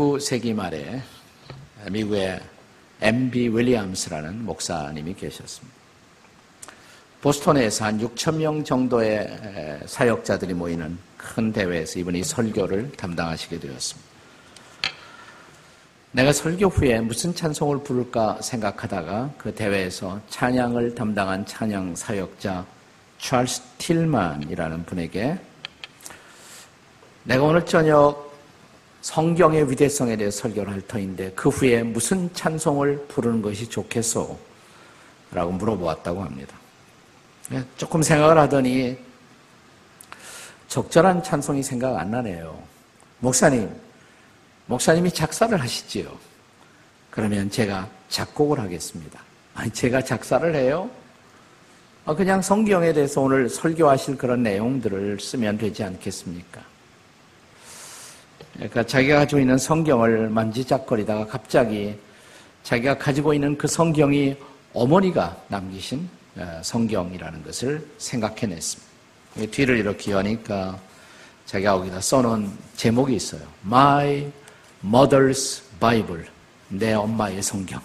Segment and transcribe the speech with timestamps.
[0.00, 1.02] 19세기 말에
[1.90, 2.40] 미국의
[3.02, 3.48] M.B.
[3.48, 5.78] 윌리엄스라는 목사님이 계셨습니다.
[7.20, 14.10] 보스턴에서 한 6천 명 정도의 사역자들이 모이는 큰 대회에서 이분이 설교를 담당하시게 되었습니다.
[16.12, 22.64] 내가 설교 후에 무슨 찬송을 부를까 생각하다가 그 대회에서 찬양을 담당한 찬양 사역자
[23.18, 25.38] 찰스 틸만이라는 분에게
[27.24, 28.29] 내가 오늘 저녁
[29.02, 34.38] 성경의 위대성에 대해 설교를 할 터인데 그 후에 무슨 찬송을 부르는 것이 좋겠소?
[35.32, 36.56] 라고 물어보았다고 합니다.
[37.52, 38.98] 예, 조금 생각을 하더니
[40.68, 42.62] 적절한 찬송이 생각 안 나네요.
[43.20, 43.68] 목사님,
[44.66, 46.10] 목사님이 작사를 하시지요.
[47.10, 49.20] 그러면 제가 작곡을 하겠습니다.
[49.54, 50.88] 아니, 제가 작사를 해요?
[52.04, 56.60] 아, 그냥 성경에 대해서 오늘 설교하실 그런 내용들을 쓰면 되지 않겠습니까?
[58.60, 61.94] 그러니까 자기가 가지고 있는 성경을 만지작거리다가 갑자기
[62.62, 64.36] 자기가 가지고 있는 그 성경이
[64.74, 68.90] 어머니가 남기신 어, 성경이라는 것을 생각해냈습니다.
[69.50, 70.78] 뒤를 이렇게 여니까
[71.46, 73.40] 자기가 거기다 써놓은 제목이 있어요.
[73.64, 74.30] My
[74.84, 76.26] Mother's Bible.
[76.68, 77.80] 내 엄마의 성경.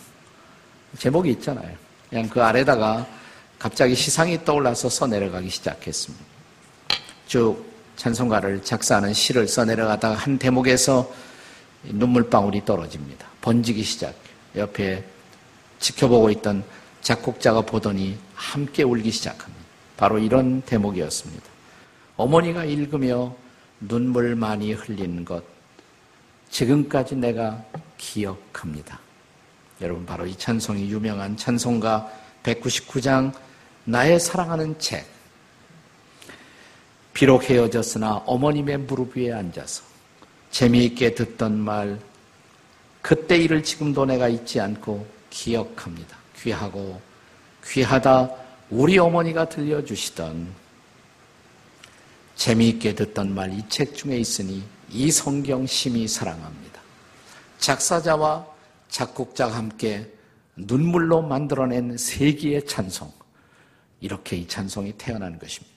[0.98, 1.74] 제목이 있잖아요.
[2.10, 3.08] 그냥 그 아래다가
[3.58, 6.26] 갑자기 시상이 떠올라서 써내려가기 시작했습니다.
[7.28, 11.12] 쭉 찬송가를 작사하는 시를 써내려가다가 한 대목에서
[11.84, 13.28] 눈물방울이 떨어집니다.
[13.42, 14.36] 번지기 시작해요.
[14.56, 15.04] 옆에
[15.80, 16.64] 지켜보고 있던
[17.02, 19.66] 작곡자가 보더니 함께 울기 시작합니다.
[19.98, 21.44] 바로 이런 대목이었습니다.
[22.18, 23.36] 어머니가 읽으며
[23.80, 25.44] 눈물 많이 흘리는 것,
[26.50, 27.64] 지금까지 내가
[27.98, 29.00] 기억합니다.
[29.82, 32.10] 여러분, 바로 이 찬송이 유명한 찬송가
[32.44, 33.34] 199장,
[33.84, 35.15] 나의 사랑하는 책.
[37.16, 39.84] 비록 헤어졌으나 어머님의 무릎 위에 앉아서
[40.52, 41.98] 재미있게 듣던 말,
[43.02, 46.18] 그때 일을 지금도 내가 잊지 않고 기억합니다.
[46.38, 47.00] 귀하고
[47.66, 48.30] 귀하다
[48.70, 50.54] 우리 어머니가 들려주시던
[52.36, 56.82] 재미있게 듣던 말 이 책 중에 있으니 이 성경 심히 사랑합니다.
[57.60, 58.46] 작사자와
[58.90, 60.06] 작곡자가 함께
[60.58, 63.10] 눈물로 만들어낸 세기의 찬송.
[64.02, 65.75] 이렇게 이 찬송이 태어난 것입니다.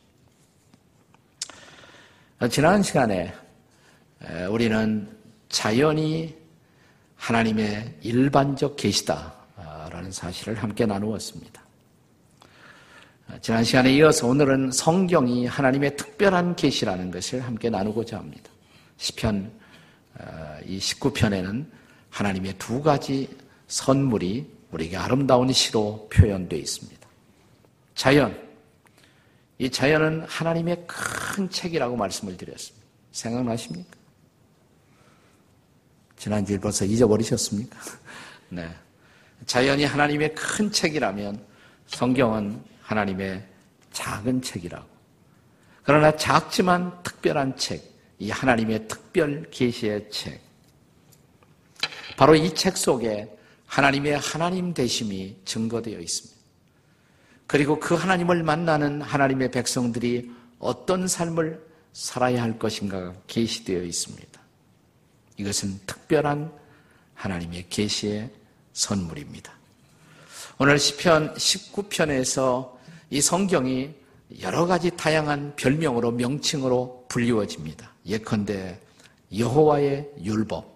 [2.47, 3.35] 지난 시간에
[4.49, 5.09] 우리는
[5.49, 6.37] 자연이
[7.17, 11.61] 하나님의 일반적 계시다라는 사실을 함께 나누었습니다.
[13.41, 18.49] 지난 시간에 이어서 오늘은 성경이 하나님의 특별한 계시라는 것을 함께 나누고자 합니다.
[18.99, 19.51] 시편
[20.65, 21.67] 이 19편에는
[22.11, 23.29] 하나님의 두 가지
[23.67, 27.09] 선물이 우리에게 아름다운 시로 표현되어 있습니다.
[27.97, 28.48] 자연,
[29.59, 32.87] 이 자연은 하나님의 큰 책이라고 말씀을 드렸습니다.
[33.13, 33.97] 생각나십니까?
[36.17, 37.79] 지난주에 벌써 잊어버리셨습니까?
[38.51, 38.69] 네.
[39.47, 41.45] 자연이 하나님의 큰 책이라면
[41.87, 43.45] 성경은 하나님의
[43.93, 44.87] 작은 책이라고.
[45.83, 47.83] 그러나 작지만 특별한 책,
[48.19, 50.41] 이 하나님의 특별 계시의 책.
[52.17, 53.29] 바로 이 책 속에
[53.67, 56.38] 하나님의 하나님 되심이 증거되어 있습니다.
[57.49, 64.41] 그리고 그 하나님을 만나는 하나님의 백성들이 어떤 삶을 살아야 할 것인가가 계시되어 있습니다.
[65.39, 66.53] 이것은 특별한
[67.15, 68.31] 하나님의 계시의
[68.75, 69.51] 선물입니다.
[70.59, 72.71] 오늘 시편 19편에서
[73.09, 73.95] 이 성경이
[74.43, 77.91] 여러 가지 다양한 별명으로 명칭으로 불리워집니다.
[78.05, 78.79] 예컨대
[79.37, 80.67] 여호와의 율법.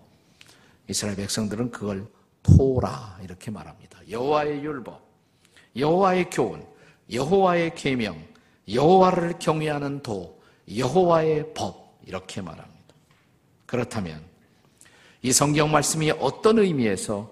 [0.89, 2.07] 이스라엘 백성들은 그걸
[2.43, 3.99] 토라 이렇게 말합니다.
[4.09, 5.12] 여호와의 율법.
[5.77, 6.65] 여호와의 교훈,
[7.13, 8.23] 여호와의 계명,
[8.73, 10.41] 여호와를 경외하는 도,
[10.75, 12.73] 여호와의 법 이렇게 말합니다.
[13.67, 14.23] 그렇다면
[15.23, 17.31] 이 성경 말씀이 어떤 의미에서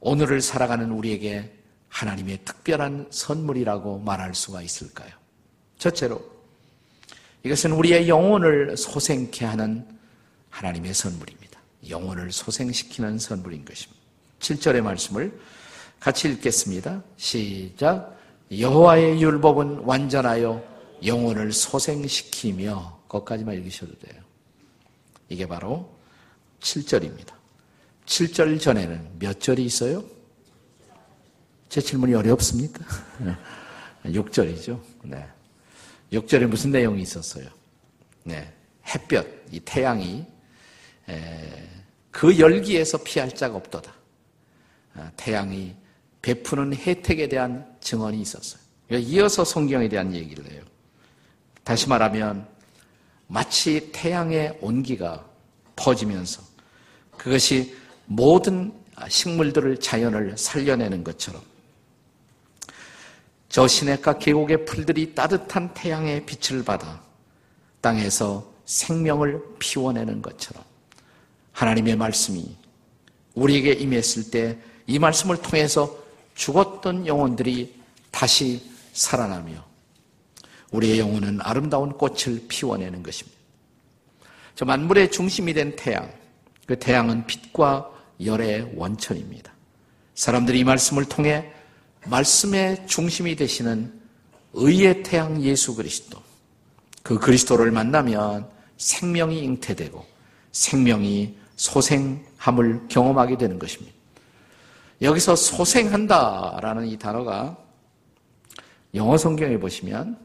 [0.00, 1.56] 오늘을 살아가는 우리에게
[1.88, 5.10] 하나님의 특별한 선물이라고 말할 수가 있을까요?
[5.78, 6.22] 첫째로
[7.42, 9.86] 이것은 우리의 영혼을 소생케 하는
[10.50, 11.60] 하나님의 선물입니다.
[11.88, 14.00] 영혼을 소생시키는 선물인 것입니다.
[14.40, 15.38] 7절의 말씀을
[16.00, 17.04] 같이 읽겠습니다.
[17.18, 18.18] 시작.
[18.50, 20.64] 여호와의 율법은 완전하여
[21.04, 24.22] 영혼을 소생시키며 거기까지만 읽으셔도 돼요.
[25.28, 25.94] 이게 바로
[26.60, 27.34] 7절입니다.
[28.06, 30.02] 7절 전에는 몇 절이 있어요?
[31.68, 32.84] 제 질문이 어렵습니까?
[34.04, 34.80] 6절이죠.
[35.04, 35.28] 네.
[36.12, 37.46] 6절에 무슨 내용이 있었어요?
[38.24, 38.52] 네.
[38.92, 40.26] 햇볕, 이 태양이
[41.08, 41.68] 에,
[42.10, 43.92] 그 열기에서 피할 자가 없도다.
[44.94, 45.76] 아, 태양이
[46.22, 48.60] 베푸는 혜택에 대한 증언이 있었어요.
[48.90, 50.62] 이어서 성경에 대한 얘기를 해요.
[51.64, 52.46] 다시 말하면
[53.26, 55.24] 마치 태양의 온기가
[55.76, 56.42] 퍼지면서
[57.16, 57.76] 그것이
[58.06, 58.72] 모든
[59.08, 61.40] 식물들을 자연을 살려내는 것처럼
[63.48, 67.02] 저 시냇가 계곡의 풀들이 따뜻한 태양의 빛을 받아
[67.80, 70.62] 땅에서 생명을 피워내는 것처럼
[71.52, 72.56] 하나님의 말씀이
[73.34, 75.96] 우리에게 임했을 때 이 말씀을 통해서
[76.40, 77.74] 죽었던 영혼들이
[78.10, 78.62] 다시
[78.94, 79.62] 살아나며
[80.70, 83.38] 우리의 영혼은 아름다운 꽃을 피워내는 것입니다.
[84.54, 86.10] 저 만물의 중심이 된 태양,
[86.64, 87.90] 그 태양은 빛과
[88.24, 89.52] 열의 원천입니다.
[90.14, 91.50] 사람들이 이 말씀을 통해
[92.06, 93.92] 말씀의 중심이 되시는
[94.54, 96.22] 의의 태양 예수 그리스도,
[97.02, 98.48] 그 그리스도를 만나면
[98.78, 100.06] 생명이 잉태되고
[100.52, 103.99] 생명이 소생함을 경험하게 되는 것입니다.
[105.02, 107.56] 여기서 소생한다라는 이 단어가
[108.94, 110.18] 영어 성경에 보시면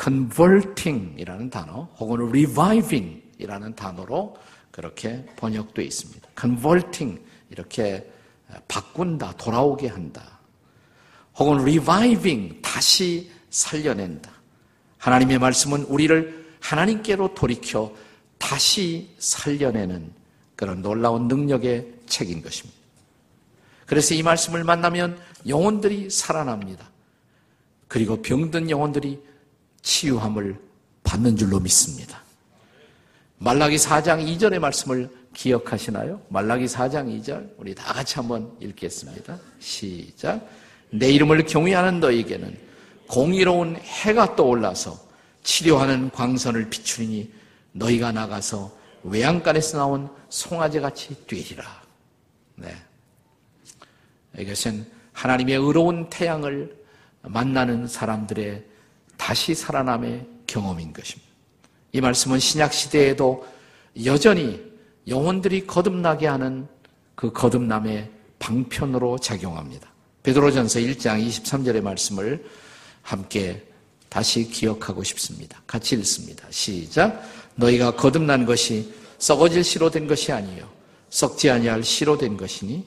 [0.00, 4.36] converting이라는 단어 혹은 reviving이라는 단어로
[4.70, 6.28] 그렇게 번역되어 있습니다.
[6.38, 7.20] converting
[7.50, 8.10] 이렇게
[8.68, 10.40] 바꾼다, 돌아오게 한다.
[11.36, 14.30] 혹은 reviving 다시 살려낸다.
[14.98, 17.92] 하나님의 말씀은 우리를 하나님께로 돌이켜
[18.38, 20.12] 다시 살려내는
[20.56, 22.79] 그런 놀라운 능력의 책인 것입니다.
[23.90, 26.88] 그래서 이 말씀을 만나면 영혼들이 살아납니다.
[27.88, 29.20] 그리고 병든 영혼들이
[29.82, 30.60] 치유함을
[31.02, 32.22] 받는 줄로 믿습니다.
[33.38, 36.22] 말라기 4장 2절의 말씀을 기억하시나요?
[36.28, 39.36] 말라기 4장 2절 우리 다 같이 한번 읽겠습니다.
[39.58, 40.48] 시작.
[40.90, 42.56] 내 이름을 경외하는 너에게는
[43.08, 44.96] 공의로운 해가 떠올라서
[45.42, 47.32] 치료하는 광선을 비추니
[47.72, 48.72] 너희가 나가서
[49.02, 51.64] 외양간에서 나온 송아지같이 뛰리라.
[52.54, 52.72] 네.
[54.38, 56.76] 이것은 하나님의 의로운 태양을
[57.22, 58.64] 만나는 사람들의
[59.16, 61.28] 다시 살아남의 경험인 것입니다.
[61.92, 63.46] 이 말씀은 신약 시대에도
[64.04, 64.62] 여전히
[65.08, 66.66] 영혼들이 거듭나게 하는
[67.14, 69.88] 그 거듭남의 방편으로 작용합니다.
[70.22, 72.44] 베드로전서 1장 23절의 말씀을
[73.02, 73.66] 함께
[74.08, 75.60] 다시 기억하고 싶습니다.
[75.66, 76.46] 같이 읽습니다.
[76.50, 77.22] 시작.
[77.54, 80.68] 너희가 거듭난 것이 썩어질 씨로 된 것이 아니요
[81.10, 82.84] 썩지 아니할 씨로 된 것이니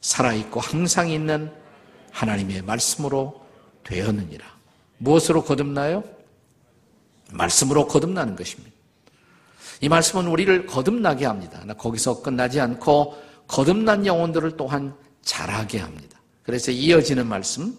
[0.00, 1.52] 살아있고 항상 있는
[2.10, 3.44] 하나님의 말씀으로
[3.84, 4.44] 되었느니라.
[4.98, 6.04] 무엇으로 거듭나요?
[7.32, 8.70] 말씀으로 거듭나는 것입니다.
[9.80, 11.62] 이 말씀은 우리를 거듭나게 합니다.
[11.74, 13.16] 거기서 끝나지 않고
[13.46, 16.20] 거듭난 영혼들을 또한 자라게 합니다.
[16.42, 17.76] 그래서 이어지는 말씀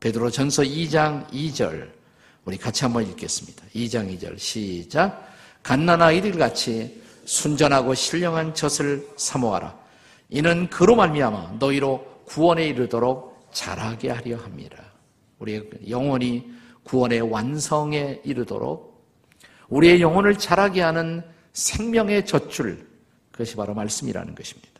[0.00, 1.90] 베드로 전서 2장 2절
[2.44, 3.64] 우리 같이 한번 읽겠습니다.
[3.74, 5.28] 2장 2절 시작
[5.62, 9.81] 갓난 아이들 같이 순전하고 신령한 젖을 사모하라.
[10.32, 14.82] 이는 그로 말미암아 너희로 구원에 이르도록 자라게 하려 합니다.
[15.38, 16.50] 우리의 영혼이
[16.84, 19.06] 구원의 완성에 이르도록
[19.68, 22.88] 우리의 영혼을 자라게 하는 생명의 젖줄
[23.30, 24.72] 그것이 바로 말씀이라는 것입니다.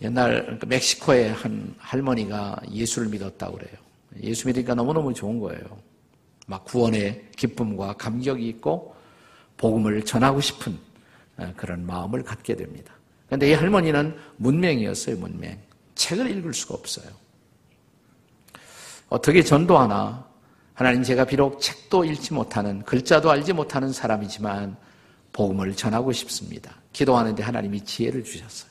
[0.00, 3.76] 옛날 그러니까 멕시코의 한 할머니가 예수를 믿었다고 그래요.
[4.22, 5.64] 예수 믿으니까 너무너무 좋은 거예요.
[6.46, 8.94] 막 구원의 기쁨과 감격이 있고
[9.56, 10.93] 복음을 전하고 싶은 어,
[11.56, 12.94] 그런 마음을 갖게 됩니다.
[13.26, 15.58] 그런데 이 할머니는 문맹이었어요, 문맹.
[15.94, 17.06] 책을 읽을 수가 없어요.
[19.08, 20.26] 어떻게 전도하나?
[20.74, 24.76] 하나님 제가 비록 책도 읽지 못하는, 글자도 알지 못하는 사람이지만
[25.32, 26.74] 복음을 전하고 싶습니다.
[26.92, 28.70] 기도하는데 하나님이 지혜를 주셨어요.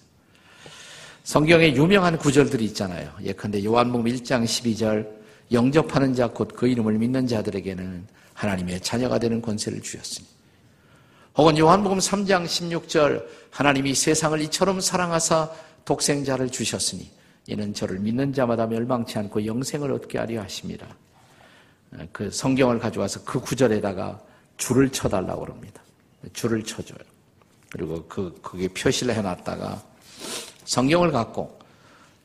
[1.24, 3.14] 성경에 유명한 구절들이 있잖아요.
[3.22, 5.08] 예컨대 요한복음 1장 12절
[5.52, 10.28] 영접하는 자 곧 그 이름을 믿는 자들에게는 하나님의 자녀가 되는 권세를 주셨으니
[11.36, 15.50] 혹은 요한복음 3장 16절 하나님이 세상을 이처럼 사랑하사
[15.84, 17.10] 독생자를 주셨으니
[17.48, 20.88] 이는 저를 믿는 자마다 멸망치 않고 영생을 얻게 하려 하십니다.
[22.12, 24.22] 그 성경을 가져와서 그 구절에다가
[24.58, 25.82] 줄을 쳐달라고 그럽니다.
[26.34, 27.00] 줄을 쳐줘요.
[27.72, 29.82] 그리고 그, 그게 표시를 해놨다가
[30.66, 31.60] 성경을 갖고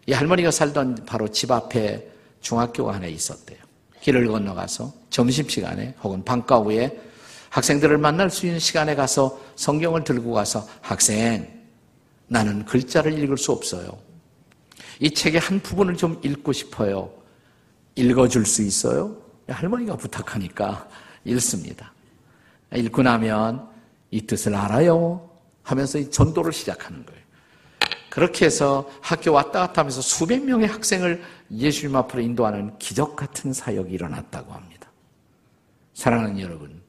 [0.06, 2.06] 이 할머니가 살던 바로 집 앞에
[2.42, 3.58] 중학교가 하나 있었대요.
[4.02, 7.07] 길을 건너가서 점심시간에 혹은 방과 후에
[7.50, 11.48] 학생들을 만날 수 있는 시간에 가서 성경을 들고 가서 학생,
[12.26, 13.90] 나는 글자를 읽을 수 없어요.
[15.00, 17.10] 이 책의 한 부분을 좀 읽고 싶어요.
[17.94, 19.16] 읽어줄 수 있어요?
[19.48, 20.88] 할머니가 부탁하니까
[21.24, 21.92] 읽습니다.
[22.74, 23.68] 읽고 나면
[24.10, 25.30] 이 뜻을 알아요?
[25.62, 27.18] 하면서 이 전도를 시작하는 거예요.
[28.10, 33.92] 그렇게 해서 학교 왔다 갔다 하면서 수백 명의 학생을 예수님 앞으로 인도하는 기적 같은 사역이
[33.92, 34.90] 일어났다고 합니다.
[35.94, 36.82] 사랑하는 여러분,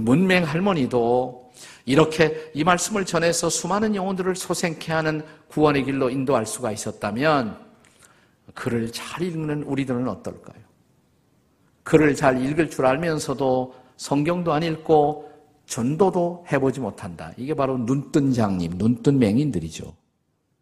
[0.00, 1.50] 문맹 할머니도
[1.84, 7.58] 이렇게 이 말씀을 전해서 수많은 영혼들을 소생케 하는 구원의 길로 인도할 수가 있었다면
[8.54, 10.62] 글을 잘 읽는 우리들은 어떨까요?
[11.82, 15.32] 글을 잘 읽을 줄 알면서도 성경도 안 읽고
[15.66, 17.32] 전도도 해보지 못한다.
[17.36, 19.94] 이게 바로 눈뜬 장님, 눈뜬 맹인들이죠.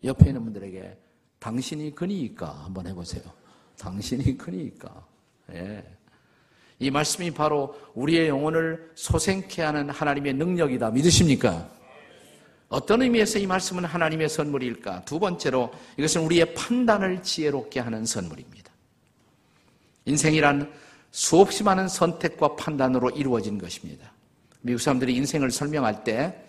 [0.04, 0.96] 옆에 있는 분들에게
[1.38, 3.22] 당신이 그니까 한번 해보세요.
[3.78, 5.04] 당신이 그니까.
[5.52, 5.84] 예.
[6.78, 10.90] 이 말씀이 바로 우리의 영혼을 소생케 하는 하나님의 능력이다.
[10.90, 11.70] 믿으십니까?
[12.68, 15.04] 어떤 의미에서 이 말씀은 하나님의 선물일까?
[15.04, 18.70] 두 번째로 이것은 우리의 판단을 지혜롭게 하는 선물입니다.
[20.04, 20.72] 인생이란
[21.10, 24.12] 수없이 많은 선택과 판단으로 이루어진 것입니다.
[24.60, 26.44] 미국 사람들이 인생을 설명할 때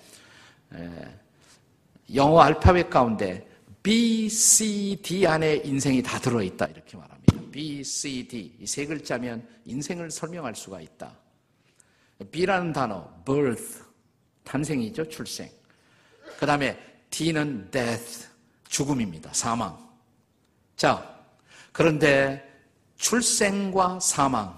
[2.13, 3.47] 영어 알파벳 가운데
[3.83, 7.16] B, C, D 안에 인생이 다 들어있다 이렇게 말합니다.
[7.51, 11.17] B, C, D 이 세 글자면 인생을 설명할 수가 있다.
[12.31, 13.81] B라는 단어 birth
[14.43, 15.49] 탄생이죠 출생.
[16.39, 16.77] 그 다음에
[17.09, 18.27] D는 death
[18.67, 19.77] 죽음입니다 사망.
[20.75, 21.25] 자
[21.71, 22.43] 그런데
[22.97, 24.57] 출생과 사망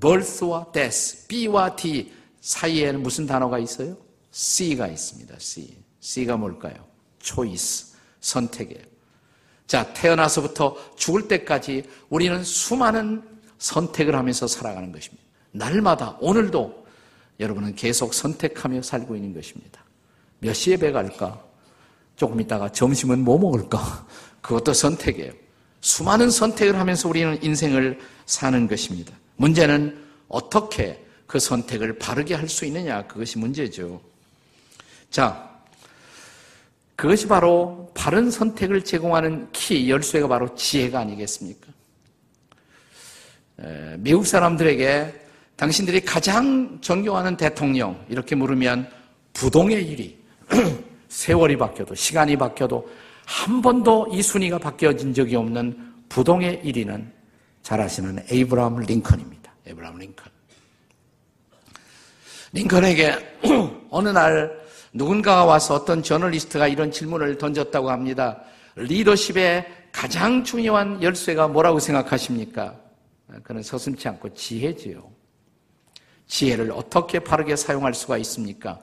[0.00, 3.96] birth와 death B와 D 사이에는 무슨 단어가 있어요?
[4.30, 5.38] C가 있습니다.
[5.38, 5.82] C.
[6.00, 6.86] C가 뭘까요?
[7.20, 8.93] choice, 선택이에요.
[9.66, 13.22] 자, 태어나서부터 죽을 때까지 우리는 수많은
[13.58, 15.22] 선택을 하면서 살아가는 것입니다.
[15.52, 16.84] 날마다, 오늘도
[17.40, 19.82] 여러분은 계속 선택하며 살고 있는 것입니다.
[20.40, 21.42] 몇 시에 배 갈까?
[22.16, 24.06] 조금 있다가 점심은 뭐 먹을까?
[24.42, 25.32] 그것도 선택이에요.
[25.80, 29.12] 수많은 선택을 하면서 우리는 인생을 사는 것입니다.
[29.36, 34.00] 문제는 어떻게 그 선택을 바르게 할 수 있느냐 그것이 문제죠.
[35.10, 35.53] 자,
[36.96, 41.66] 그것이 바로 바른 선택을 제공하는 키 열쇠가 바로 지혜가 아니겠습니까?
[43.98, 45.22] 미국 사람들에게
[45.56, 48.88] 당신들이 가장 존경하는 대통령 이렇게 물으면
[49.32, 50.18] 부동의 일이
[51.08, 52.88] 세월이 바뀌어도 시간이 바뀌어도
[53.24, 57.10] 한 번도 이 순위가 바뀌어진 적이 없는 부동의 1위는
[57.62, 59.52] 잘 아시는 에이브라함 링컨입니다.
[59.66, 60.26] 에이브라함 링컨.
[62.52, 63.38] 링컨에게
[63.90, 64.63] 어느 날
[64.94, 68.40] 누군가가 와서 어떤 저널리스트가 이런 질문을 던졌다고 합니다.
[68.76, 72.76] 리더십의 가장 중요한 열쇠가 뭐라고 생각하십니까?
[73.42, 75.10] 그는 서슴치 않고 지혜지요.
[76.28, 78.80] 지혜를 어떻게 바르게 사용할 수가 있습니까?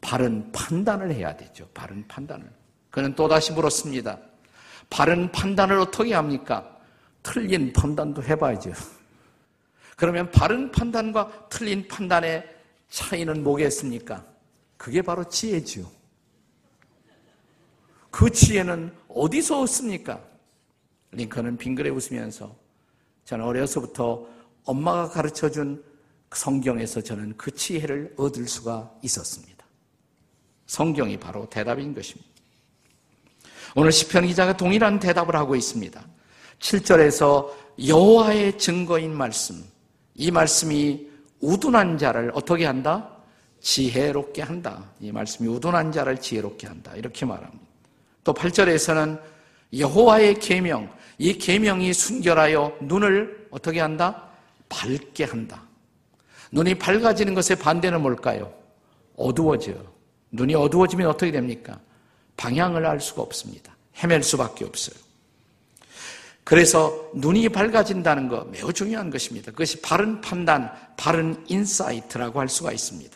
[0.00, 1.68] 바른 판단을 해야 되죠.
[1.72, 2.50] 바른 판단을.
[2.90, 4.18] 그는 또다시 물었습니다.
[4.90, 6.76] 바른 판단을 어떻게 합니까?
[7.22, 8.72] 틀린 판단도 해봐야죠.
[9.96, 12.44] 그러면 바른 판단과 틀린 판단의
[12.88, 14.35] 차이는 뭐겠습니까?
[14.76, 15.90] 그게 바로 지혜지요.
[18.10, 20.22] 그 지혜는 어디서 얻습니까?
[21.12, 22.56] 링컨은 빙그레 웃으면서
[23.24, 24.26] 저는 어려서부터
[24.64, 25.82] 엄마가 가르쳐 준
[26.32, 29.64] 성경에서 저는 그 지혜를 얻을 수가 있었습니다.
[30.66, 32.28] 성경이 바로 대답인 것입니다.
[33.74, 36.04] 오늘 시편 기자가 동일한 대답을 하고 있습니다.
[36.58, 37.52] 7절에서
[37.86, 39.62] 여호와의 증거인 말씀,
[40.14, 41.08] 이 말씀이
[41.40, 43.15] 우둔한 자를 어떻게 한다?
[43.60, 44.84] 지혜롭게 한다.
[45.00, 46.92] 이 말씀이 우둔한 자를 지혜롭게 한다.
[46.94, 47.64] 이렇게 말합니다.
[48.24, 49.20] 또 8절에서는
[49.78, 54.28] 여호와의 계명, 이 계명이 순결하여 눈을 어떻게 한다?
[54.68, 55.62] 밝게 한다.
[56.52, 58.52] 눈이 밝아지는 것의 반대는 뭘까요?
[59.16, 59.82] 어두워져요.
[60.30, 61.80] 눈이 어두워지면 어떻게 됩니까?
[62.36, 63.74] 방향을 알 수가 없습니다.
[63.96, 64.96] 헤맬 수밖에 없어요.
[66.44, 69.50] 그래서 눈이 밝아진다는 거 매우 중요한 것입니다.
[69.50, 73.15] 그것이 바른 판단, 바른 insight라고 할 수가 있습니다.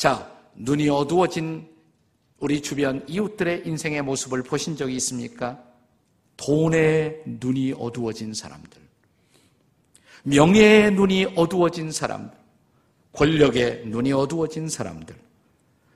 [0.00, 1.68] 자, 눈이 어두워진
[2.38, 5.62] 우리 주변 이웃들의 인생의 모습을 보신 적이 있습니까?
[6.38, 8.80] 돈의 눈이 어두워진 사람들,
[10.22, 12.34] 명예의 눈이 어두워진 사람들,
[13.12, 15.14] 권력의 눈이 어두워진 사람들,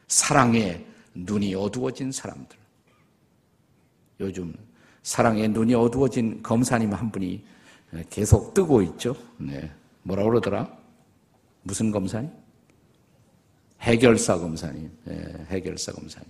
[0.06, 0.84] 사랑의
[1.14, 2.58] 눈이 어두워진 사람들.
[4.20, 4.54] 요즘
[5.02, 7.42] 사랑의 눈이 어두워진 검사님 한 분이
[8.11, 9.16] 계속 뜨고 있죠.
[9.38, 9.73] 네.
[10.02, 10.70] 뭐라 그러더라?
[11.62, 12.44] 무슨 검사님?
[13.85, 14.91] 해결사 검사님.
[15.05, 16.29] 네, 해결사 검사님.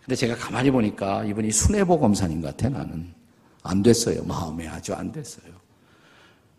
[0.00, 3.12] 근데 제가 가만히 보니까 이분이 순애보 검사님 같아, 나는.
[3.62, 4.24] 안 됐어요.
[4.24, 5.52] 마음에 아주 안 됐어요.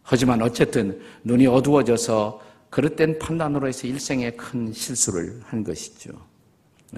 [0.03, 6.11] 하지만 어쨌든 눈이 어두워져서 그릇된 판단으로 해서 일생에 큰 실수를 한 것이죠.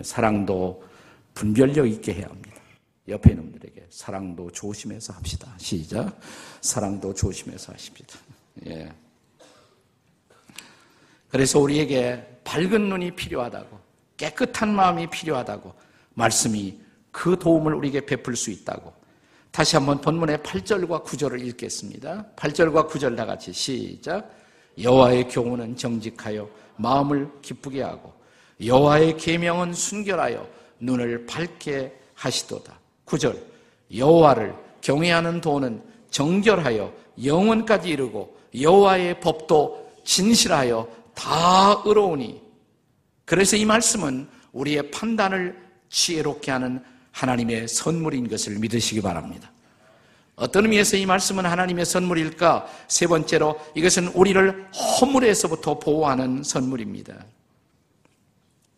[0.01, 0.83] 사랑도
[1.33, 2.61] 분별력 있게 해야 합니다.
[3.07, 5.53] 옆에 있는 분들에게 사랑도 조심해서 합시다.
[5.57, 6.19] 시작.
[6.61, 8.19] 사랑도 조심해서 하십니다.
[8.67, 8.91] 예.
[11.29, 13.79] 그래서 우리에게 밝은 눈이 필요하다고,
[14.17, 15.73] 깨끗한 마음이 필요하다고,
[16.13, 16.79] 말씀이
[17.11, 18.93] 그 도움을 우리에게 베풀 수 있다고.
[19.51, 22.25] 다시 한번 본문의 8절과 9절을 읽겠습니다.
[22.35, 24.29] 8절과 9절 다 같이 시작.
[24.81, 28.11] 여호와의 교훈은 정직하여 마음을 기쁘게 하고
[28.65, 30.47] 여호와의 계명은 순결하여
[30.79, 32.79] 눈을 밝게 하시도다.
[33.05, 33.39] 9절
[33.95, 36.91] 여호와를 경외하는 도는 정결하여
[37.23, 42.41] 영원까지 이르고 여호와의 법도 진실하여 다 의로우니
[43.25, 45.57] 그래서 이 말씀은 우리의 판단을
[45.89, 49.51] 지혜롭게 하는 하나님의 선물인 것을 믿으시기 바랍니다.
[50.35, 52.67] 어떤 의미에서 이 말씀은 하나님의 선물일까?
[52.87, 57.23] 세 번째로 이것은 우리를 허물에서부터 보호하는 선물입니다.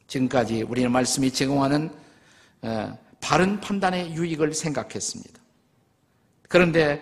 [0.08, 1.90] 지금까지 우리는 말씀이 제공하는
[2.62, 5.42] 어, 바른 판단의 유익을 생각했습니다.
[6.50, 7.02] 그런데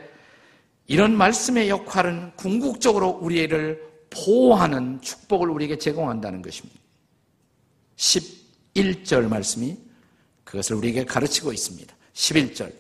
[0.88, 6.80] 이런 말씀의 역할은 궁극적으로 우리를 보호하는 축복을 우리에게 제공한다는 것입니다.
[7.98, 9.78] 11절 말씀이
[10.44, 11.96] 그것을 우리에게 가르치고 있습니다.
[12.14, 12.74] 11절.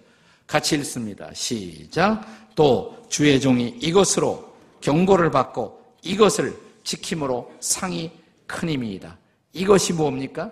[0.46, 1.34] 같이 읽습니다.
[1.34, 2.26] 시작.
[2.56, 8.12] 또 주의 종이 이것으로 경고를 받고 이것을 지킴으로 상이
[8.46, 9.18] 큰 힘이다.
[9.54, 10.52] 이것이 뭡니까?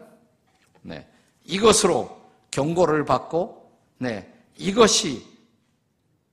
[0.82, 1.06] 네.
[1.44, 2.20] 이것으로
[2.50, 4.32] 경고를 받고 네.
[4.58, 5.26] 이것이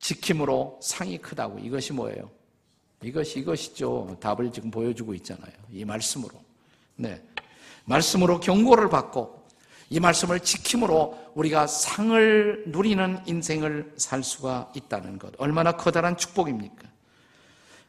[0.00, 1.58] 지킴으로 상이 크다고.
[1.58, 2.30] 이것이 뭐예요?
[3.02, 4.16] 이것이 이것이죠.
[4.20, 5.52] 답을 지금 보여주고 있잖아요.
[5.70, 6.32] 이 말씀으로.
[6.96, 7.22] 네.
[7.84, 9.46] 말씀으로 경고를 받고
[9.90, 15.32] 이 말씀을 지킴으로 우리가 상을 누리는 인생을 살 수가 있다는 것.
[15.38, 16.88] 얼마나 커다란 축복입니까?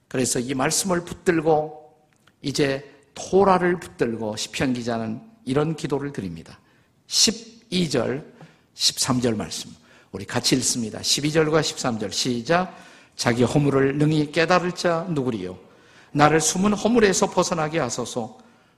[0.08, 1.94] 그래서 이 말씀을 붙들고
[2.42, 6.60] 이제 토라를 붙들고 시편 기자는 이런 기도를 드립니다.
[7.08, 8.24] 12절,
[8.76, 9.76] 13절 말씀.
[10.12, 11.00] 우리 같이 읽습니다.
[11.00, 12.76] 12절과 13절 시작.
[13.20, 15.58] 자기 허물을 능히 깨달을 자 누구리요?
[16.14, 18.38] 나를 숨은 허물에서 벗어나게 하소서.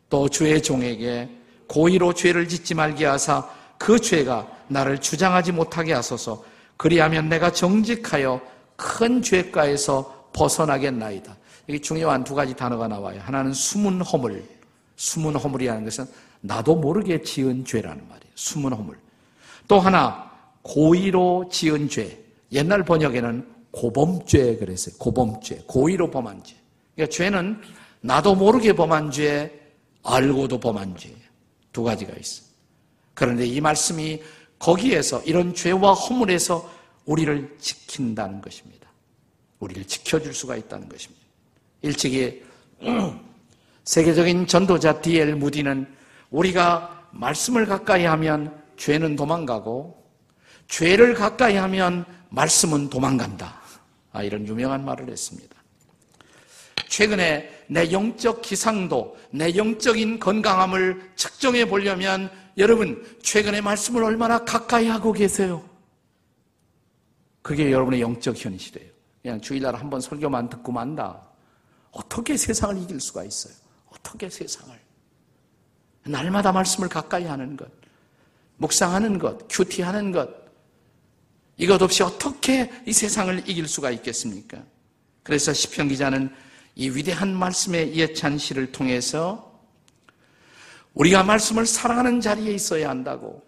[0.09, 1.29] 또 주의 종에게
[1.67, 6.43] 고의로 죄를 짓지 말게 하사 그 죄가 나를 주장하지 못하게 하소서
[6.75, 8.41] 그리하면 내가 정직하여
[8.75, 11.37] 큰 죄가에서 벗어나겠나이다.
[11.69, 13.21] 여기 중요한 두 가지 단어가 나와요.
[13.23, 14.43] 하나는 숨은 허물.
[14.95, 16.07] 숨은 허물이라는 것은
[16.41, 18.31] 나도 모르게 지은 죄라는 말이에요.
[18.33, 18.97] 숨은 허물.
[19.67, 20.31] 또 하나
[20.63, 22.19] 고의로 지은 죄.
[22.51, 24.95] 옛날 번역에는 고범죄 그랬어요.
[24.97, 25.63] 고범죄.
[25.67, 26.55] 고의로 범한 죄.
[26.95, 27.61] 그러니까 죄는
[28.01, 29.51] 나도 모르게 범한 죄,
[30.03, 31.15] 알고도 범한 죄.
[31.71, 32.43] 두 가지가 있어.
[33.13, 34.21] 그런데 이 말씀이
[34.59, 36.69] 거기에서 이런 죄와 허물에서
[37.05, 38.89] 우리를 지킨다는 것입니다.
[39.59, 41.25] 우리를 지켜줄 수가 있다는 것입니다.
[41.81, 42.43] 일찍이
[43.85, 45.35] 세계적인 전도자 D.L.
[45.35, 45.87] 무디는
[46.29, 50.01] 우리가 말씀을 가까이 하면 죄는 도망가고
[50.67, 53.60] 죄를 가까이 하면 말씀은 도망간다.
[54.11, 55.55] 아, 이런 유명한 말을 했습니다.
[56.87, 65.13] 최근에 내 영적 기상도, 내 영적인 건강함을 측정해 보려면 여러분, 최근에 말씀을 얼마나 가까이 하고
[65.13, 65.63] 계세요?
[67.41, 68.91] 그게 여러분의 영적 현실이에요.
[69.21, 71.21] 그냥 주일날 한 번 설교만 듣고 만다.
[71.91, 73.53] 어떻게 세상을 이길 수가 있어요?
[73.89, 74.77] 어떻게 세상을?
[76.05, 77.69] 날마다 말씀을 가까이 하는 것,
[78.57, 80.29] 묵상하는 것, 큐티하는 것,
[81.61, 84.63] 이것 없이 어떻게 이 세상을 이길 수가 있겠습니까?
[85.21, 86.33] 그래서 시편 기자는
[86.73, 89.61] 이 위대한 말씀의 예찬 시를 통해서
[90.95, 93.45] 우리가 말씀을 사랑하는 자리에 있어야 한다고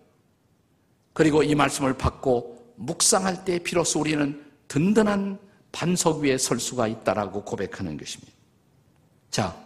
[1.14, 5.40] 그리고 이 말씀을 받고 묵상할 때 비로소 우리는 든든한
[5.72, 8.32] 반석 위에 설 수가 있다라고 고백하는 것입니다.
[9.32, 9.58] 자,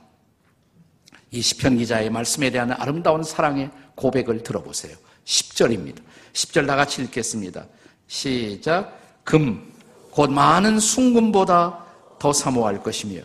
[1.31, 4.95] 이 시편 기자의 말씀에 대한 아름다운 사랑의 고백을 들어보세요.
[5.25, 6.01] 10절입니다.
[6.31, 7.65] 10절 다 같이 읽겠습니다.
[8.07, 8.99] 시작.
[9.23, 9.73] 금,
[10.11, 11.85] 곧 많은 순금보다
[12.17, 13.21] 더 사모할 것이며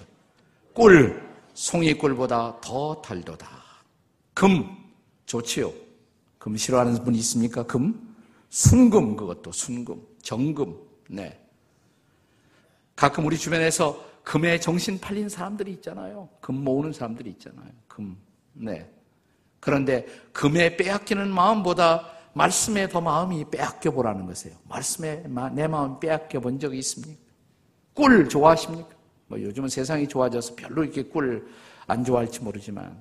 [0.74, 1.22] 꿀,
[1.54, 3.48] 송이꿀보다 더 달도다.
[4.34, 4.76] 금,
[5.26, 5.72] 좋지요.
[6.38, 7.62] 금 싫어하는 분이 있습니까?
[7.62, 8.14] 금?
[8.50, 10.76] 순금, 그것도 순금, 정금,
[11.08, 11.38] 네.
[12.96, 16.28] 가끔 우리 주변에서 금에 정신 팔린 사람들이 있잖아요.
[16.40, 17.70] 금 모으는 사람들이 있잖아요.
[17.88, 18.16] 금,
[18.52, 18.90] 네.
[19.60, 24.56] 그런데 금에 빼앗기는 마음보다 말씀에 더 마음이 빼앗겨 보라는 것이에요.
[24.68, 27.20] 말씀에 내 마음 빼앗겨 본 적이 있습니까?
[27.94, 28.88] 꿀 좋아하십니까?
[29.26, 31.46] 뭐 요즘은 세상이 좋아져서 별로 이렇게 꿀
[31.86, 32.96] 안 좋아할지 모르지만.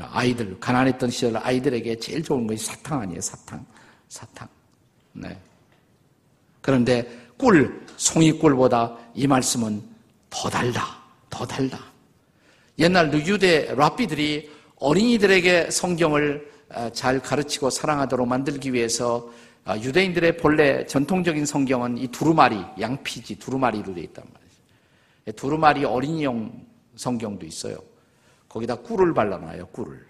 [0.00, 3.20] 아이들 가난했던 시절 아이들에게 제일 좋은 것이 사탕 아니에요?
[3.20, 3.64] 사탕.
[4.08, 4.48] 사탕.
[5.12, 5.40] 네.
[6.60, 9.82] 그런데 꿀 송이꿀보다 이 말씀은
[10.28, 11.02] 더 달다.
[11.30, 11.80] 더 달다.
[12.78, 16.57] 옛날도 유대 랍비들이 어린이들에게 성경을 아,
[16.92, 19.30] 잘 가르치고 사랑하도록 만들기 위해서
[19.64, 24.54] 아, 유대인들의 본래 전통적인 성경은 이 두루마리, 양피지, 두루마리로 되어 있단 말이죠.
[25.26, 27.76] 예, 두루마리 어린이용 성경도 있어요.
[28.48, 30.06] 거기다 꿀을 발라놔요, 꿀을.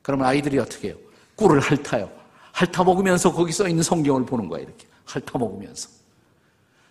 [0.00, 0.96] 그러면 아이들이 어떻게 해요?
[1.36, 2.10] 꿀을 핥아요.
[2.52, 4.86] 핥아 먹으면서 거기 써 있는 성경을 보는 거예요, 이렇게.
[5.04, 5.90] 핥아 먹으면서.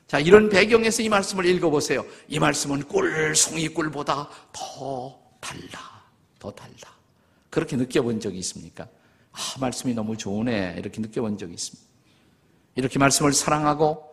[0.06, 2.06] 자, 이런 배경에서 이 말씀을 읽어보세요.
[2.28, 6.04] 이 말씀은 꿀, 송이꿀보다 더 달라.
[6.38, 6.94] 더 달라.
[7.54, 8.88] 그렇게 느껴본 적이 있습니까?
[9.32, 10.74] 아, 말씀이 너무 좋으네.
[10.80, 11.88] 이렇게 느껴본 적이 있습니다.
[12.74, 14.04] 이렇게 말씀을 사랑하고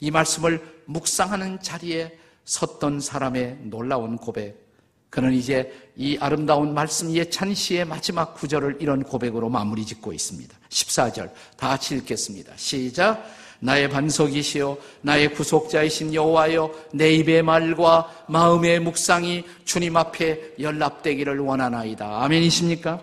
[0.00, 4.64] 이 말씀을 묵상하는 자리에 섰던 사람의 놀라운 고백.
[5.10, 10.56] 그는 이제 이 아름다운 말씀 예찬시의 마지막 구절을 이런 고백으로 마무리 짓고 있습니다.
[10.70, 12.54] 14절 다 같이 읽겠습니다.
[12.56, 13.22] 시작.
[13.60, 22.24] 나의 반석이시요 나의 구속자이신 여호와여 내 입의 말과 마음의 묵상이 주님 앞에 연락되기를 원하나이다.
[22.24, 23.02] 아멘이십니까?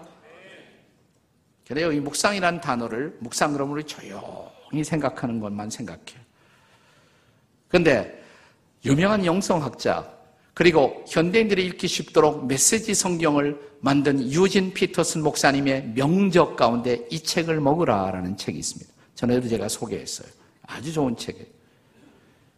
[1.68, 1.92] 그래요.
[1.92, 6.22] 이 묵상이라는 단어를 묵상 우리 조용히 생각하는 것만 생각해요.
[7.68, 8.24] 근데
[8.86, 10.14] 유명한 영성학자
[10.54, 18.38] 그리고 현대인들이 읽기 쉽도록 메시지 성경을 만든 유진 피터슨 목사님의 명적 가운데 이 책을 먹으라라는
[18.38, 18.94] 책이 있습니다.
[19.16, 20.28] 전에도 제가 소개했어요.
[20.74, 21.46] 아주 좋은 책이에요.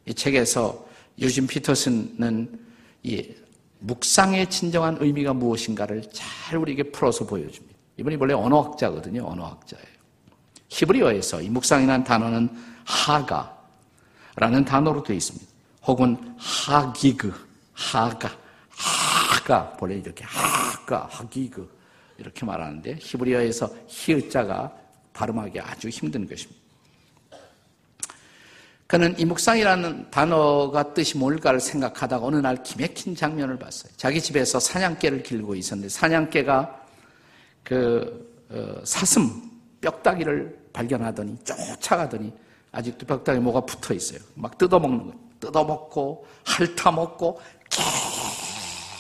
[0.06, 0.88] 이 책에서
[1.19, 2.60] 유진 피터슨은
[3.04, 3.34] 이
[3.80, 7.75] 묵상의 진정한 의미가 무엇인가를 잘 우리에게 풀어서 보여줍니다.
[7.97, 9.25] 이분이 원래 언어학자거든요.
[9.25, 9.95] 언어학자예요.
[10.69, 12.49] 히브리어에서 이 묵상이라는 단어는
[12.86, 15.45] 하가라는 단어로 되어 있습니다.
[15.84, 17.34] 혹은 하기그,
[17.73, 18.36] 하가,
[18.69, 21.75] 하가, 원래 이렇게 하가, 하기그
[22.17, 24.75] 이렇게 말하는데 히브리어에서 히읗자가
[25.13, 26.64] 발음하기 아주 힘든 것입니다.
[28.88, 33.91] 그는 이 묵상이라는 단어가 뜻이 뭘까를 생각하다가 어느 날 기맥힌 장면을 봤어요.
[33.98, 36.86] 자기 집에서 사냥개를 길고 있었는데 사냥개가
[37.63, 39.50] 그 어, 사슴
[39.82, 42.32] 뼈다귀를 발견하더니 쫓아가더니
[42.71, 44.19] 아직도 뼈다귀 뭐가 붙어 있어요.
[44.36, 45.19] 막 뜯어먹는 거예요.
[45.39, 47.41] 뜯어먹고 핥아먹고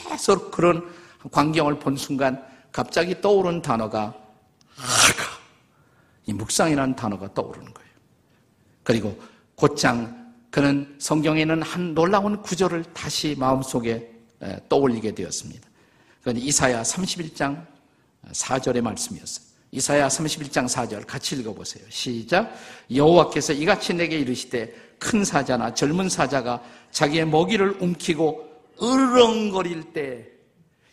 [0.09, 0.83] 계속 그런
[1.31, 4.13] 광경을 본 순간 갑자기 떠오른 단어가
[4.75, 5.23] 하가
[6.25, 7.91] 이 묵상이라는 단어가 떠오르는 거예요.
[8.83, 9.19] 그리고
[9.55, 14.09] 곧장 그는 성경에는 한 놀라운 구절을 다시 마음속에
[14.69, 15.67] 떠올리게 되었습니다.
[16.19, 17.65] 그건 이사야 31장
[18.31, 19.45] 4절의 말씀이었어요.
[19.71, 21.83] 이사야 31장 4절 같이 읽어보세요.
[21.89, 22.53] 시작.
[22.93, 28.49] 여호와께서 이같이 내게 이르시되 큰 사자나 젊은 사자가 자기의 먹이를 움키고
[28.81, 30.27] 으르렁거릴 때,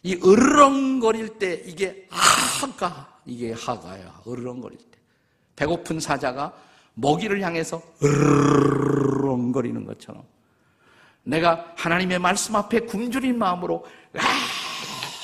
[0.03, 4.23] 이 으르렁거릴 때 이게 하가, 이게 하가야.
[4.27, 4.99] 으르렁거릴 때.
[5.55, 6.53] 배고픈 사자가
[6.95, 10.25] 먹이를 향해서 으르렁거리는 것처럼
[11.25, 13.85] 내가 하나님의 말씀 앞에 굶주린 마음으로
[14.17, 14.21] 아,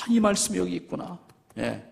[0.09, 1.19] 이 말씀이 여기 있구나.
[1.57, 1.85] 예.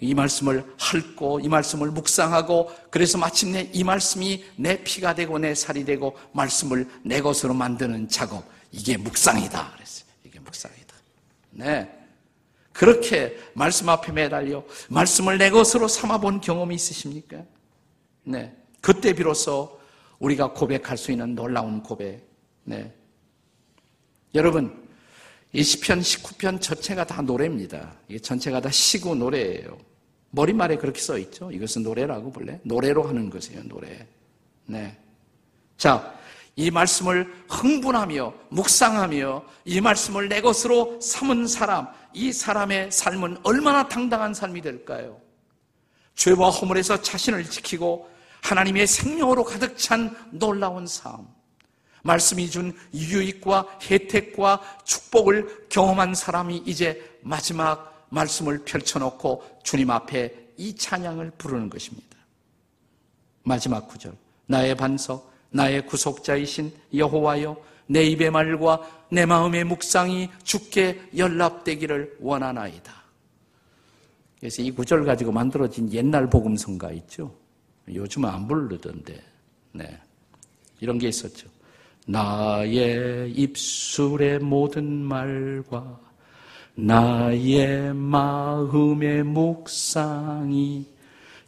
[0.00, 5.84] 이 말씀을 핥고 이 말씀을 묵상하고 그래서 마침내 이 말씀이 내 피가 되고 내 살이
[5.84, 10.08] 되고 말씀을 내 것으로 만드는 작업 이게 묵상이다 그랬어요.
[10.24, 10.94] 이게 묵상이다.
[11.50, 11.94] 네.
[12.72, 17.42] 그렇게 말씀 앞에 매달려 말씀을 내 것으로 삼아 본 경험이 있으십니까?
[18.24, 18.54] 네.
[18.80, 19.78] 그때 비로소
[20.18, 22.26] 우리가 고백할 수 있는 놀라운 고백.
[22.64, 22.94] 네.
[24.34, 24.88] 여러분,
[25.52, 27.94] 이 시편 19편 전체가 다 노래입니다.
[28.08, 29.78] 이게 전체가 다 시고 노래예요.
[30.30, 31.50] 머리말에 그렇게 써 있죠.
[31.50, 32.60] 이것은 노래라고 볼래?
[32.64, 34.06] 노래로 하는 것이에요, 노래.
[34.66, 34.96] 네.
[35.78, 36.14] 자,
[36.54, 44.34] 이 말씀을 흥분하며 묵상하며 이 말씀을 내 것으로 삼은 사람, 이 사람의 삶은 얼마나 당당한
[44.34, 45.20] 삶이 될까요?
[46.18, 48.10] 죄와 허물에서 자신을 지키고
[48.42, 51.28] 하나님의 생명으로 가득 찬 놀라운 삶.
[52.02, 61.32] 말씀이 준 유익과 혜택과 축복을 경험한 사람이 이제 마지막 말씀을 펼쳐놓고 주님 앞에 이 찬양을
[61.38, 62.18] 부르는 것입니다.
[63.44, 64.12] 마지막 구절.
[64.46, 73.07] 나의 반석, 나의 구속자이신 여호와여, 내 입의 말과 내 마음의 묵상이 주께 연락되기를 원하나이다.
[74.40, 77.34] 그래서 이 구절 가지고 만들어진 옛날 복음성가 있죠.
[77.92, 79.20] 요즘은 안 부르던데,
[79.72, 79.98] 네.
[80.80, 81.48] 이런 게 있었죠.
[82.06, 85.98] 나의 입술의 모든 말과
[86.74, 90.86] 나의 마음의 묵상이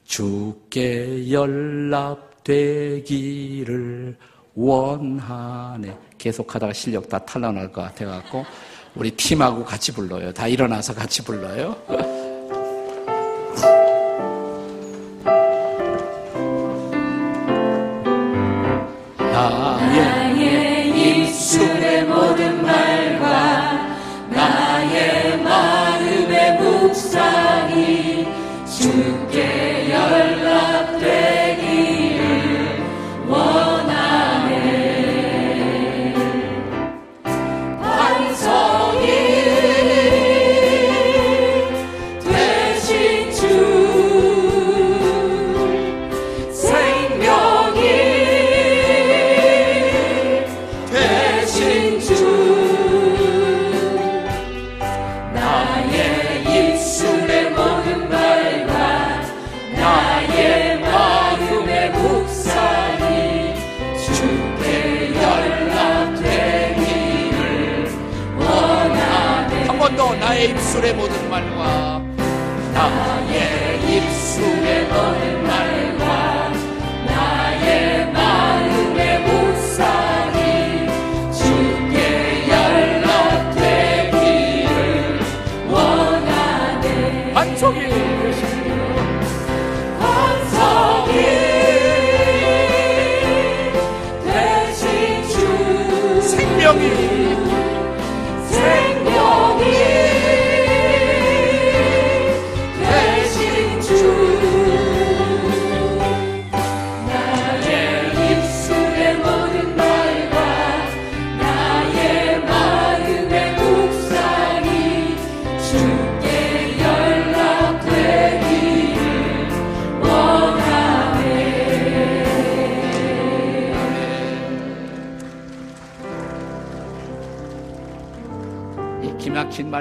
[0.04, 2.56] 주께 연락되기를
[4.54, 5.96] 원하네.
[6.18, 8.44] 계속하다가 실력 다 탈락날 것 같아갖고
[8.96, 10.32] 우리 팀하고 같이 불러요.
[10.32, 11.76] 다 일어나서 같이 불러요.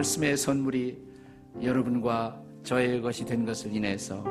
[0.09, 0.97] 말씀의 선물이
[1.61, 4.23] 여러분과 저의 것이 된 것을 인해서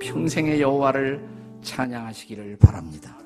[0.00, 1.24] 평생의 여호와를
[1.62, 3.19] 찬양하시기를 바랍니다.